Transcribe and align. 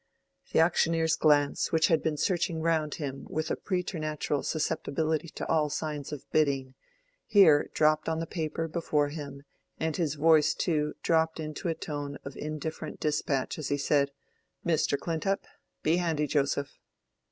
The 0.51 0.59
auctioneer's 0.61 1.15
glance, 1.15 1.71
which 1.71 1.85
had 1.85 2.01
been 2.01 2.17
searching 2.17 2.59
round 2.59 2.95
him 2.95 3.27
with 3.29 3.51
a 3.51 3.55
preternatural 3.55 4.41
susceptibility 4.41 5.29
to 5.29 5.47
all 5.47 5.69
signs 5.69 6.11
of 6.11 6.27
bidding, 6.31 6.73
here 7.27 7.69
dropped 7.75 8.09
on 8.09 8.17
the 8.19 8.25
paper 8.25 8.67
before 8.67 9.09
him, 9.09 9.43
and 9.79 9.95
his 9.95 10.15
voice 10.15 10.55
too 10.55 10.95
dropped 11.03 11.39
into 11.39 11.67
a 11.67 11.75
tone 11.75 12.17
of 12.25 12.35
indifferent 12.35 12.99
despatch 12.99 13.59
as 13.59 13.67
he 13.69 13.77
said, 13.77 14.09
"Mr. 14.65 14.97
Clintup. 14.97 15.43
Be 15.83 15.97
handy, 15.97 16.25
Joseph." 16.25 16.79